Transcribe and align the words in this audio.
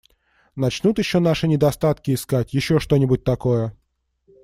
Начнут 0.55 0.97
еще 0.97 1.19
наши 1.19 1.47
недостатки 1.47 2.11
искать, 2.15 2.53
еще 2.55 2.79
что-нибудь 2.79 3.23
такое. 3.23 3.77